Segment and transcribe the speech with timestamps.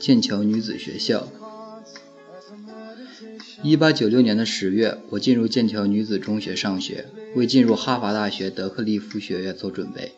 [0.00, 1.28] 剑桥女子学校。
[3.62, 7.04] 一八九六年的十月，我进入剑桥女子中学上学，
[7.36, 10.12] 为进入哈佛大学德克利夫学院做准备。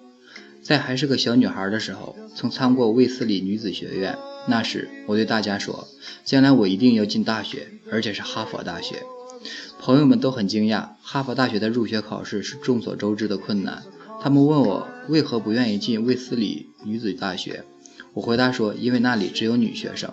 [0.62, 4.16] 在还是个小女孩的时候，曾参过卫斯理女子学院。
[4.46, 5.89] 那时，我对大家说，
[6.25, 9.03] 将来我一定要进大学，而且是哈佛大学。
[9.80, 13.83] 朋友们都很惊讶，哈佛大学的入学考试是众所周知的困难。
[14.21, 17.64] 他们问我为何不愿意进卫斯理女子大学，
[18.15, 20.12] 我回答说，因为那里只有女学生。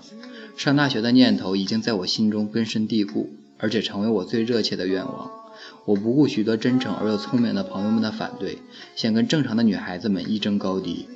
[0.56, 5.32] 上大学的念头已经在我心中根深蒂固，而且成为我最热切的愿望。
[5.86, 8.60] 我不顾许多真诚而又聪明的朋友们的反对，
[8.96, 11.08] 想跟正常的女孩子们一争高低。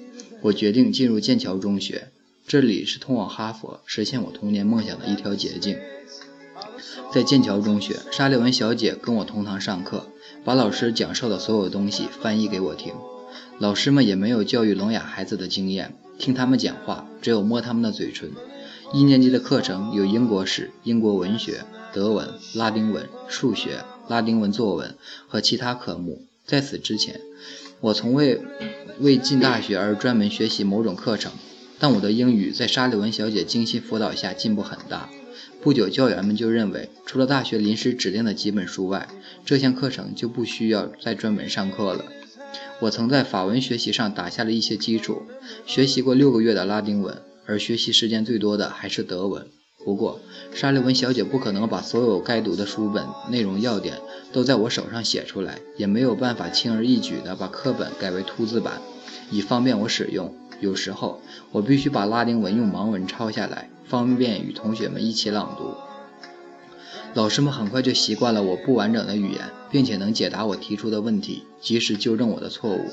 [0.41, 2.09] 我决定进入剑桥中学，
[2.45, 5.77] 这里是通往哈佛、实现我童年梦想的一条捷径。
[7.13, 10.07] 在剑桥中学，沙利文小姐跟我同堂上课，
[10.43, 12.93] 把老师讲授的所有东西翻译给我听。
[13.59, 18.31] 老师们也没有教育聋哑孩子的经验，听他们讲话只有摸他们的嘴唇。
[18.93, 21.61] 一年级的课程有英国史、英国文学、
[21.93, 24.95] 德文、拉丁文、数学、拉丁文作文
[25.27, 26.25] 和其他科目。
[26.45, 27.19] 在此之前，
[27.81, 28.41] 我从未
[28.99, 31.31] 为进大学而专门学习某种课程。
[31.79, 35.09] 但我的英语在沙利文小姐精心辅导下进步很大。
[35.61, 39.07] 不久，教员们就认为，除了大学临时指定的几本书外，
[39.43, 42.05] 这项课程就不需要再专门上课了。
[42.83, 45.21] 我曾在法文学习上打下了一些基础，
[45.65, 47.21] 学习过六个月的拉丁文。
[47.45, 49.47] 而学习时间最多的还是德文。
[49.85, 50.19] 不过，
[50.53, 53.99] 沙利文小姐不可能把所有该读的书本内容要点
[54.33, 58.81] 都在我手上写出来，也没有办法轻而易举地把课本改为凸字版，
[59.31, 60.33] 以方便我使用。
[60.59, 61.21] 有时候，
[61.53, 65.92] 我必须把拉丁文用盲文抄下来，方便与同学们一起朗读。
[67.15, 72.89] 老师们很快就习惯了我不完整的语言，并且能解答我提出的问题，及时纠正我的错误。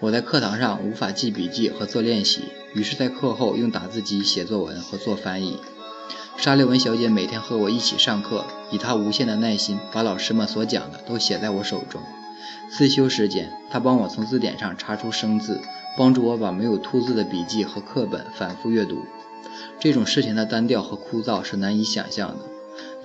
[0.00, 2.44] 我在课堂上无法记笔记和做练习。
[2.74, 5.58] 于是，在课后用打字机写作文和做翻译。
[6.38, 12.00] 沙利文小姐每天和我一起上课，以她无限的耐心，把老师们所讲的都写在我手中。
[12.70, 15.60] 自修时间，她帮我从字典上查出生字，
[15.98, 19.04] 帮助我把没有凸字的笔记和课本反复阅读。
[19.78, 22.44] 这种事情的单调和枯燥是难以想象的。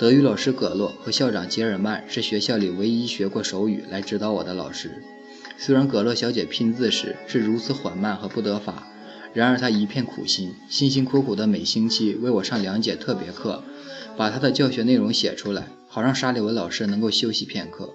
[0.04, 5.02] 德语老师葛洛和校长杰尔曼是学校里唯一学过手语来指导我的老师。
[5.58, 8.86] 虽然葛洛小姐拼字时是如此缓慢和不得法。
[9.34, 13.64] 然而她一片苦心，辛辛苦苦的每星期为我上两节特别课，
[14.18, 17.94] 把他的教学内容写出来，好让沙利文老师能够休息片刻。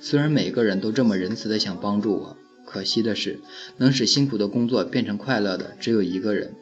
[0.00, 3.38] 虽然每个人都这么仁慈的想帮助我，可惜的是，
[3.76, 6.54] 能使辛苦的工作变成快乐的只有一个人。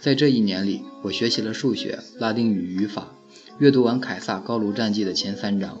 [0.00, 3.14] 在这一年里，我学习了数学、拉丁语语法，
[3.60, 5.78] 阅读完凯撒高卢战记的前三章。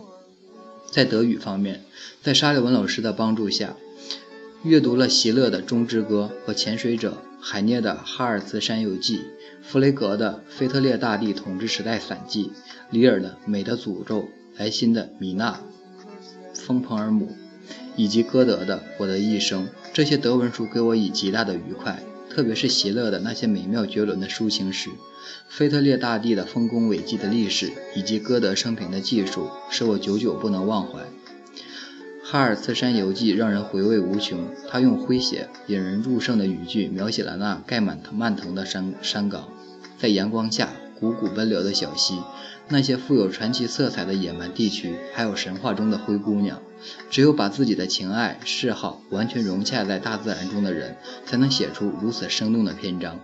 [0.90, 1.82] 在德语方面，
[2.22, 3.74] 在沙利文老师的帮助下，
[4.62, 7.12] 阅读了席勒的《钟之歌》和《潜水者》。
[7.42, 9.16] 海涅的《哈尔茨山游记》，
[9.62, 12.44] 弗雷格的《腓特烈大帝统治时代散记》，
[12.90, 14.18] 里尔的《美的诅咒》，
[14.58, 15.52] 莱辛的《米娜·
[16.52, 17.28] 丰彭尔姆》，
[17.96, 19.64] 以及歌德的《我的一生》。
[19.94, 24.90] 这些德文书给我以极大的愉快，特别是席勒的那些美妙绝伦的抒情诗，
[25.48, 31.00] 腓特烈大帝的丰功伟绩的历史，以及歌德生平的技术，使我久久不能忘怀。
[32.22, 39.48] 《哈尔茨山游记》让人回味无穷，他用诙谐、引人入胜的语句描写了那盖满蔓藤的山山岗，
[39.98, 40.68] 在阳光下
[41.00, 42.20] 汩汩奔流的小溪，
[42.68, 46.62] 那些富有传奇色彩的野蛮地区，还有神话中的灰姑娘。
[47.10, 53.18] 只有把自己的情爱、嗜好完全融洽在大自然中的人，才能写出如此生动的篇章。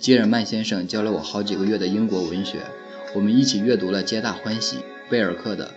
[0.00, 2.62] 吉尔曼先生教了我好几个月的英国文学，
[3.14, 4.78] 我们一起阅读了皆大欢喜
[5.10, 5.74] 贝尔克的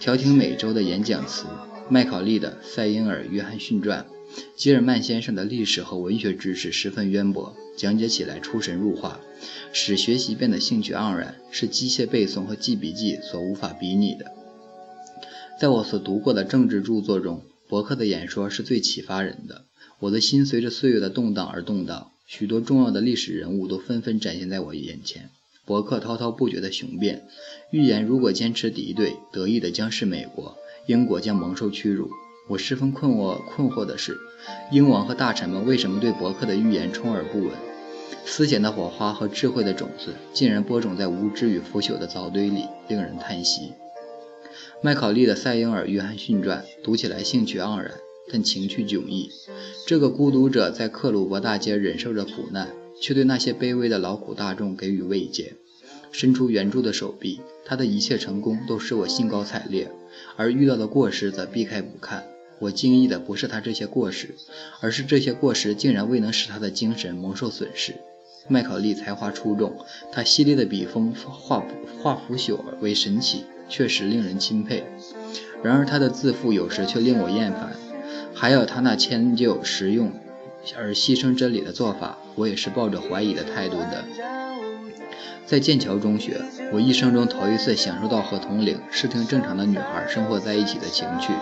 [0.02, 1.44] 《调停美洲的演讲词》。
[1.90, 4.06] 麦考利的《塞因尔·约翰逊传》，
[4.56, 9.20] 吉尔曼先生的历史和文学知识十分渊博，讲解起来出神入化，
[9.74, 14.32] 使学习变得兴趣盎然，是机械背诵和记笔记所无法比拟的。
[15.60, 19.66] 在我所读过的政治著作中，伯克的演说是最启发人的。
[19.98, 25.30] 我的心随着岁月的动荡而动荡，许多重要的历史人物都纷纷展现在我眼前。
[25.64, 27.26] 伯克滔滔不绝的雄辩，
[27.70, 30.58] 预言如果坚持敌对，得意的将是美国。
[30.86, 32.10] 英国将蒙受屈辱。
[32.50, 34.18] 我十分困惑，困惑的是，
[34.70, 37.50] 英王和大臣们为什么对伯克的预言充耳不闻？
[38.26, 43.72] 思想的火花和智慧的种子竟然播种在无知与腐朽的藻堆里，令人叹息。
[44.82, 47.92] 麦考利的《塞英尔·约翰逊传》读起来兴趣盎然，
[48.30, 49.30] 但情趣迥异。
[49.86, 52.68] 这个孤独者在克鲁伯大街忍受着苦难，
[53.00, 55.54] 却对那些卑微的劳苦大众给予慰藉，
[56.12, 57.40] 伸出援助的手臂。
[57.64, 59.90] 他的一切成功都使我兴高采烈。
[60.36, 62.24] 而遇到的过失则避开不看。
[62.60, 64.34] 我惊异的不是他这些过失，
[64.80, 67.94] 而是这些过失竟然未能使他的精神蒙受损失。
[68.48, 69.76] 麦考利才华出众，
[70.10, 71.64] 他犀利的笔锋化
[72.02, 74.84] 化腐朽为神奇，确实令人钦佩。
[75.62, 77.76] 然而他的自负有时却令我厌烦，
[78.34, 80.12] 还有他那迁就实用
[80.76, 84.04] 而牺牲真理的做法，我也是抱着怀疑的态度的。
[85.46, 86.42] 在剑桥中学，
[86.72, 91.32] 我一生中头一次享受到和同龄、视听正常的女孩生活在一起的情趣。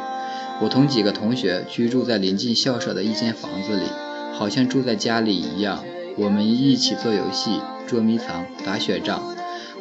[0.62, 3.86] 我同几个同学居住在临近校舍的一间房子里，
[4.32, 5.84] 好像住在家里一样。
[6.16, 9.34] 我们一起做游戏、捉迷藏、打雪仗。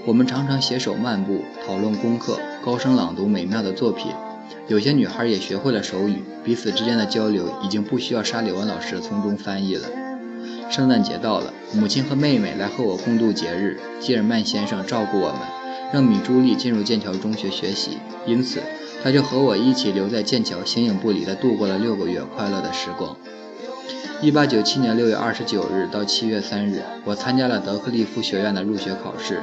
[0.05, 4.11] 我们常常携手漫步，讨论功课，高声朗读美妙的作品。
[4.67, 9.87] 有些女孩也学会了手语，彼此之间的交流已经不需要沙里文老师从中翻译了。
[10.69, 13.79] 圣诞节到了，母亲和妹妹来和我共度节日。
[13.99, 15.39] 吉尔曼先生照顾我们，
[15.93, 18.59] 让米朱莉进入剑桥中学学习，因此
[19.03, 23.15] 他就和我一起留在剑桥，形影不离地度过了六个月快乐的时光。
[24.21, 29.39] 一八九七年六月二十九日到七月三日，我参加了德克利夫学院的入学考试。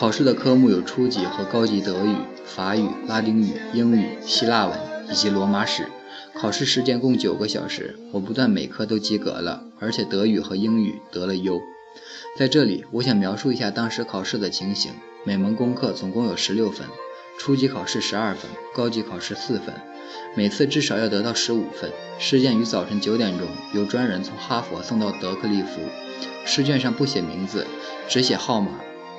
[0.00, 2.16] 考试的科目有初级和高级德语、
[2.46, 4.74] 法语、拉丁语、英语、希腊文
[5.10, 5.88] 以及罗马史。
[6.32, 11.60] 考试时间共九个小时，我不但每科都及格了，而且德语和英语得了优。
[12.38, 14.92] 在这里，我想描述一下当时考试的情形。
[15.22, 16.86] 每门功课总共有十六分，
[17.38, 19.74] 初级考试十二分，高级考试四分，
[20.34, 21.92] 每次至少要得到十五分。
[22.18, 25.82] 试卷于早晨九点钟由专人从哈佛送到德克利夫。
[26.46, 27.66] 试卷上不写名字，
[28.08, 28.70] 只写号码。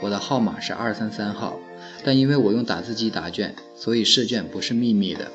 [0.02, 1.60] 我的号码是二三三号，
[2.04, 5.28] 但因为我用打字机答卷，所以试卷不是秘密的。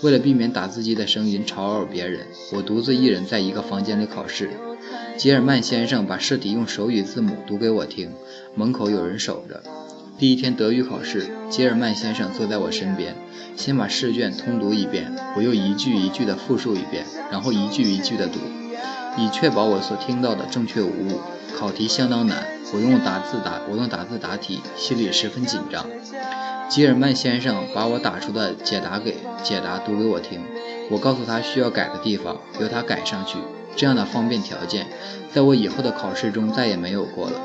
[0.00, 4.50] 为了避免打字机的声音吵扰别人，我独自一人在一个房间里考试。
[5.16, 8.10] 吉尔曼先生把试题用手语字母读给我听，
[8.54, 9.62] 门口有人守着。
[10.18, 13.14] 第一天德语考试，吉尔曼先生坐在我身边，
[13.56, 18.38] 先把试卷通读一遍，我又一句一句地复述一遍，然后一句一句地读，
[19.18, 21.20] 以确保我所听到的正确无误。
[21.56, 25.86] 考题相当难，我用打字答，我用打字答题，心里十分紧张。
[26.68, 30.40] 吉尔曼先生把我打出的解答给解答读给我听，
[30.90, 33.38] 我告诉他需要改的地方，由他改上去。
[33.76, 34.86] 这样的方便条件，
[35.32, 37.40] 在我以后的考试中再也没有过了。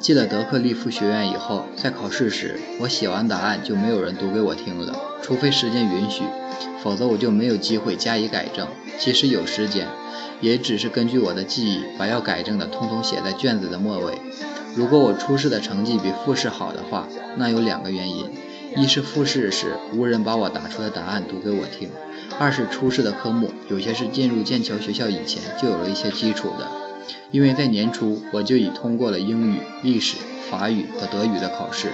[0.00, 6.22] 进了德克利夫学院以后，在考试时，我写完答案就没有人读给我听了，除非时间允许，
[6.80, 8.68] 否则我就没有机会加以改正。
[8.96, 9.88] 即使有时间，
[10.40, 14.18] 也只是根据我的记忆，把要改正的通通写在卷子的末尾。
[14.76, 18.30] 如果我初试的成绩比复试好的话，那有两个原因：
[18.76, 21.88] 一是复试时无人把我打出的答案读给我听；
[22.38, 26.87] 二是初试的科目有些是进入剑桥学校以前就有了一些基础的。
[27.30, 30.16] 因为在年初我就已通过了英语、历史、
[30.50, 31.88] 法语和德语的考试，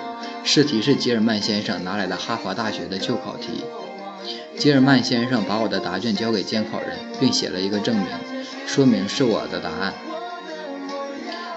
[0.45, 3.65] 试题是吉尔曼先生拿来的哈佛大学的旧考题。
[4.57, 8.07] 吉尔曼先生把我的答卷交给监考人，并写了一个证明，
[8.67, 9.93] 说明是我的答案。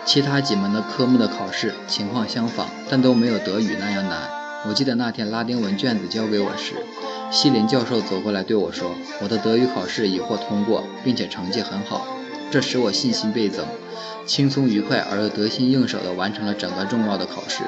[0.05, 4.29] 其他几门的科目的考试情况相仿，但都没有德语那样难。
[4.67, 6.73] 我记得那天拉丁文卷子交给我时，
[7.29, 12.07] 西林教授走过来对我说：“我的德语考试已获通过，并且成绩很好。”
[12.49, 13.65] 这使我信心倍增，
[14.25, 17.63] 轻松愉快而又得心应手地完成了整个重要的考试。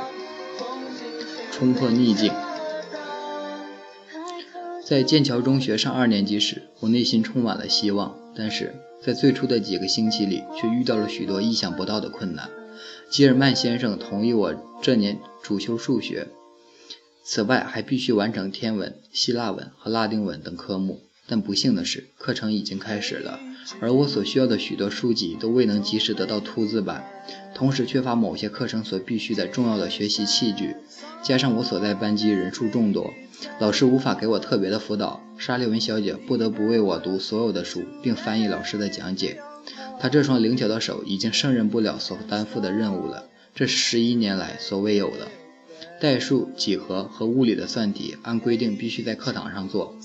[1.51, 2.31] 冲破逆境。
[4.85, 8.75] 在剑桥中学上二年级时，我内心充满了希望，但是。
[9.01, 12.49] 在最初的几个星期里，却遇到了许多意想不到的困难。
[13.09, 16.27] 吉尔曼先生同意我这年主修数学，
[17.23, 20.99] 此外还必须完成天文、希腊文和拉丁文等科目。
[21.29, 23.39] 但不幸的是，课程已经开始了，
[23.79, 27.05] 而我所需要的许多书籍都未能及时得到凸字版，
[27.53, 30.75] 同时缺乏某些课程所必须的重要的学习器具。
[31.21, 33.13] 加上我所在班级人数众多。
[33.59, 39.39] 老师无法给我特别的辅导，沙利文小姐不得不为我读所有的书，并翻译老师的讲解。
[39.99, 45.27] 她这双灵巧的手已经胜任不了所担负的任务了，这是十一年来所未有的。
[45.99, 49.95] 代数、几何和物理的算题按规定必须在课堂上做，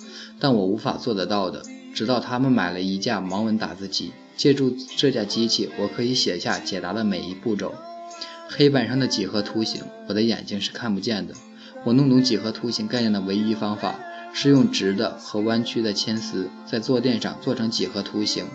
[0.40, 1.62] 但我无法做得到的。
[1.94, 7.72] 直到他们买了一架盲文打字机，借助这架机器，我可以写下解答的每一步骤。
[8.48, 11.34] 黑板上的几何图形，我的眼睛是看不见的。
[11.84, 14.00] 我弄懂几何图形概念的唯一方法
[14.32, 18.46] 是用直的和弯曲的铅丝在坐垫上做成几何图形。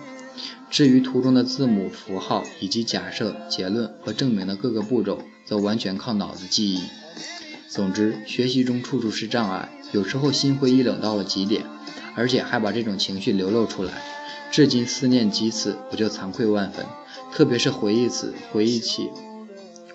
[0.69, 6.81] 至于图中的字母、符号以及假设、结论和证明的各个步骤，则完全靠脑子记忆。
[7.69, 11.63] 总之，学习中处处是障碍，有时候心灰意冷到了极点，
[12.15, 13.93] 而且还把这种情绪流露出来。
[14.51, 16.83] 至今思念几次，我就惭愧万分，
[17.31, 19.11] 特别是回忆此，回忆起。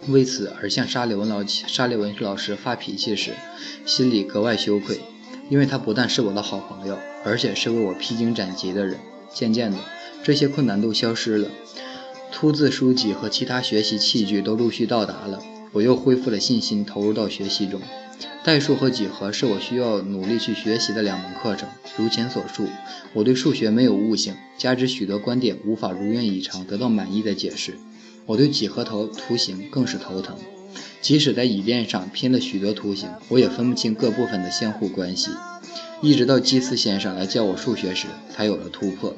[0.07, 3.33] 为此而向沙利文老沙利文老师发脾气时，
[3.85, 5.01] 心里格外羞愧，
[5.51, 9.01] 因为他不但是我的好朋友，而且是为我披荆斩棘的人。
[9.33, 9.79] 渐渐的，
[10.23, 11.49] 这些困难都消失了。
[12.31, 15.43] 凸字书籍和其他学习器具都陆续到达了，
[15.75, 17.81] 我又恢复了信心，投入到学习中。
[18.45, 21.69] 代数和几何是我需要努力去学习的两门课程。
[21.97, 22.69] 如前所述，
[23.13, 27.77] 我对数学没有悟性，加之许多观点无法如愿以偿得到满意的解释，
[28.27, 30.39] 我对几何头图形更是头疼。
[31.01, 35.31] 即使在椅垫上拼了许多图形，我也分不清各部分的相互关系。
[36.01, 39.17] 一直到基斯先生来教我数学时，才有了突破。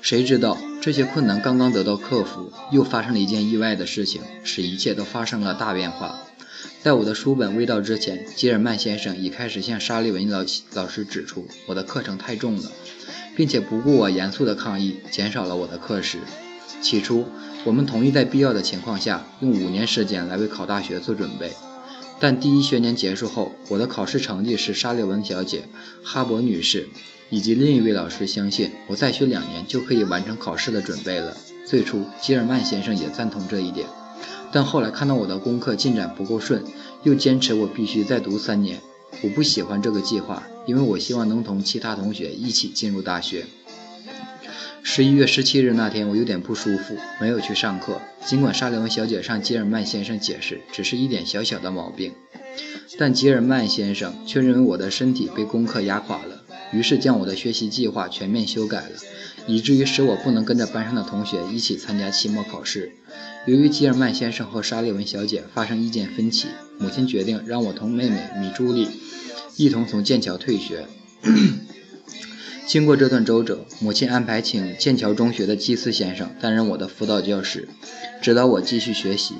[0.00, 6.20] 谁知道这些困难刚刚得到克服，又发生了一件意外的事情，使一切都发生了大变化。
[6.80, 12.70] 在我的书本未到之前，吉尔曼先生已开始向沙利文老老师指出我的课程太重了，
[13.34, 16.20] 并且不顾我严肃的抗议，减少了我的课时。
[16.80, 17.26] 起初，
[17.64, 21.50] 我们同意在必要的情况下用五年时间来为考大学做准备。
[22.18, 25.64] 但第一学年结束后，我的考试成绩是沙利文小姐、
[26.02, 26.88] 哈伯女士
[27.28, 31.36] 以及另一位老师相信我再学两年就可以完成考试的准备了。
[31.66, 33.86] 最初，吉尔曼先生也赞同这一点，
[34.50, 36.64] 但后来看到我的功课进展不够顺，
[37.02, 38.80] 又坚持我必须再读三年。
[39.22, 43.46] 我不喜欢这个计划，因为我希望能同其他同学一起进入大学。
[44.88, 48.00] 十一月十七日那天，我有点不舒服，没有去上课。
[48.24, 52.12] 尽管沙利文小姐向吉尔曼先生解释，只是一点小小的毛病，
[52.96, 58.90] 但吉尔曼先生却认为我的身体被功课压垮了，于是将我的学习计划全面修改了，
[59.48, 62.92] 以至于使我不能跟着班上的同学一起参加期末考试。
[63.46, 66.46] 由于吉尔曼先生和沙利文小姐发生意见分歧，
[66.78, 68.88] 母亲决定让我同妹妹米朱莉
[69.56, 70.86] 一同从剑桥退学。
[72.66, 77.68] 经过这段周折，母亲安排请剑桥中学的基斯先生担任我的辅导教师，
[78.20, 79.36] 指导我继续学习。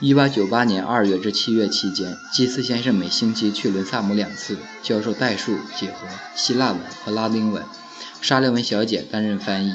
[0.00, 7.62] 1898年2月至7月期间，基斯先生每星期去伦萨姆两次，教授代数、几何、希腊文和拉丁文。
[8.22, 9.74] 沙利文小姐担任翻译。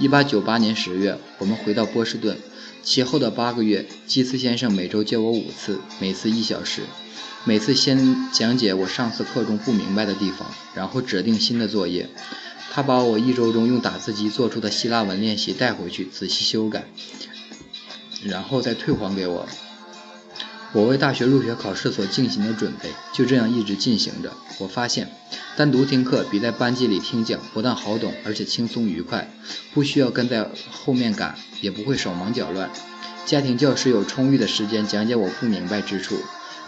[0.00, 2.36] 1898年10月，我们回到波士顿。
[2.82, 6.82] 其后的八个月，基斯先生每周教我五次，每次一小时。
[7.48, 12.10] 每次先讲解我上次课中不明白的地方，然后指定新的作业。
[12.72, 16.86] 他把我一周中用打字机做出的希腊文练习带回去仔细修改，
[18.24, 19.48] 然后再退还给我。
[20.72, 24.32] 我为大学入学考试所进行的准备就这样一直进行着。
[24.58, 25.08] 我发现，
[25.56, 29.30] 单独听课比在班级里听讲不但好懂，而且轻松愉快，
[29.72, 32.68] 不需要跟在后面赶，也不会手忙脚乱。
[33.24, 36.18] 家庭教师有充裕的时间讲解我不明白之处。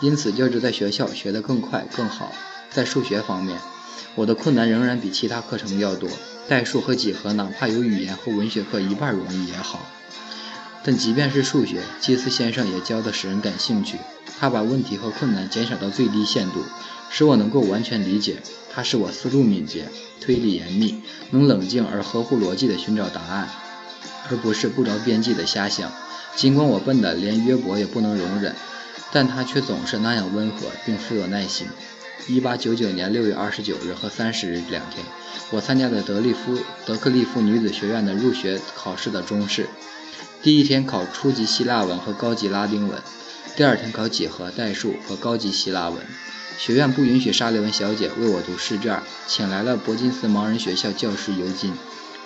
[0.00, 2.33] 因此，教之在学校学得更快更好。
[2.71, 3.59] 在数学方面，
[4.14, 6.09] 我的困难仍然比其他课程要多。
[6.49, 9.81] 代数和几何，哪怕有语言和文学课一半容易也好。
[10.85, 13.99] 但即便是数学，基斯先生也教得使人感兴趣。
[14.38, 16.64] 他把问题和困难减少到最低限度，
[17.11, 18.37] 使我能够完全理解。
[18.73, 19.88] 他使我思路敏捷，
[20.21, 23.49] 推理严密，能冷静而合乎逻辑地寻找答案，
[24.31, 25.90] 而不是不着边际的瞎想。
[26.37, 28.55] 尽管我笨得连约伯也不能容忍。
[29.12, 31.67] 但他却总是那样温和，并富有耐心。
[32.27, 35.05] 一八九九年六月二十九日和三十日两天，
[35.50, 39.67] 我参加了德利夫德克利夫女子学院的入学考试的中试。
[40.43, 43.00] 第一天考初级希腊文和高级拉丁文，
[43.57, 46.03] 第二天考几何、代数和高级希腊文。
[46.59, 51.73] 学院不允许沙利文小姐为我读试卷，请来了伯金斯盲人学校教师尤金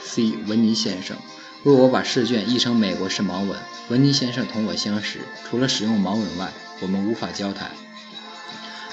[0.06, 1.16] ·C· 文尼先生。
[1.64, 3.56] 为我把试卷译成美国式盲文。
[3.88, 7.70] 文尼先生同我相识，除了使用盲文外，我们无法交谈。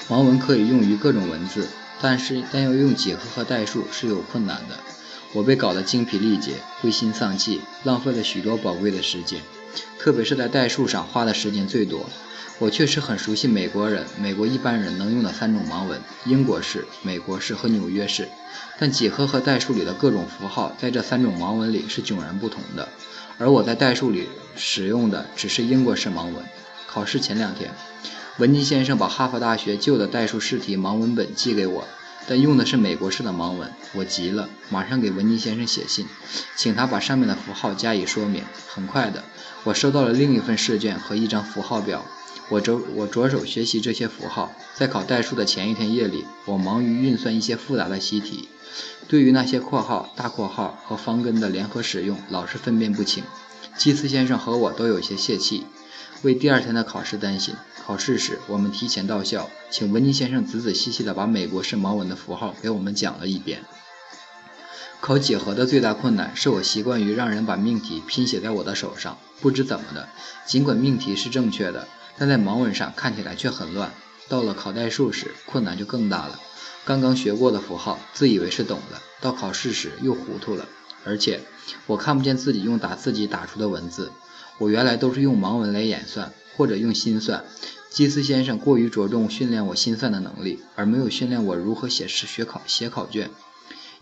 [0.08, 1.68] 盲文可以用于各种文字，
[2.00, 4.76] 但是但要用几何和代数是有困难的。
[5.32, 9.40] 我被搞得精疲力竭，灰心丧气，浪费了许多宝贵的时间，
[9.98, 12.08] 特别是在代数上花的时间最多。
[12.58, 18.28] 我确实很熟悉美国人、美国一般人能用的三种盲文：英国式、美国式和纽约式。
[18.78, 22.88] 但几何和代数里的各种符号在这三种盲文里是迥然不同的，
[23.38, 26.44] 而我在代数里使用的只是英国式盲文。
[26.92, 27.70] 考试前两天，
[28.38, 31.86] 文尼先生把哈佛大学旧的代数试题盲文本寄给我，
[32.26, 33.70] 但用的是美国式的盲文。
[33.94, 36.08] 我急了，马上给文尼先生写信，
[36.56, 38.42] 请他把上面的符号加以说明。
[38.66, 39.22] 很快的，
[39.62, 42.04] 我收到了另一份试卷和一张符号表。
[42.48, 48.48] 我着我着手学习这些符号，在考代数的前一天夜里，我忙于运算一些复杂的习题。
[49.06, 53.22] 对于那些括号、大括号和方根的联合使用，老是分辨不清。
[53.76, 55.64] 基斯先生和我都有些泄气，
[56.22, 57.54] 为第二天的考试担心。
[57.86, 63.64] 考试时，我们提前到校，请文尼先生仔仔细细地把美国式盲文的符号给我们讲了一遍。
[65.00, 70.08] 考几何的最大困难是我习惯于让人把命题拼写在我的手上，不知怎么的，
[70.46, 71.88] 尽管命题是正确的。
[72.18, 73.90] 但在盲文上看起来却很乱。
[74.28, 76.38] 到了考代数时，困难就更大了。
[76.84, 80.68] 刚刚学过的符号，自以为是懂了，到考试时又糊涂了。
[81.04, 81.40] 而且，
[81.86, 84.12] 我看不见自己用打字机打出的文字。
[84.60, 87.42] 我原来都是用盲文来演算，或者用心算。
[87.88, 93.30] 基斯先生过于着重训练我心算的能力，而没有训练我如何写诗、学考、写考卷，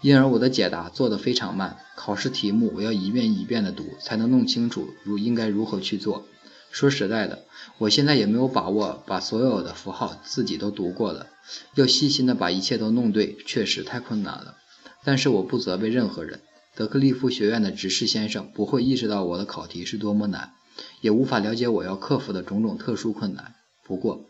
[0.00, 1.76] 因而我的解答做得非常慢。
[1.94, 6.26] 考试题目我要一遍一遍的读，才能弄清楚如应该如何去做。
[6.72, 7.44] 说实在的，
[7.78, 11.28] 我现在也没有把握把所有的符号自己都读过了。
[11.76, 14.56] 要细心的把一切都弄对，确实太困难了。
[15.04, 16.40] 但是我不责备任何人。
[16.78, 20.52] 德克利夫学院的执事先生不会意识到我的考题是多么难，
[21.00, 23.56] 也无法了解我要克服的种种特殊困难。
[23.84, 24.26] 不过，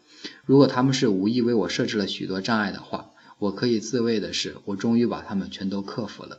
[0.47, 6.38] 如果他们是无意为我设置了许多障碍的话，我可以自慰的是，我终于把他们全都克服了。